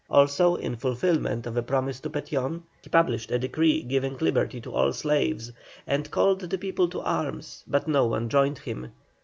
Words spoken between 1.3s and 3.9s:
of a promise to Petión, he published a decree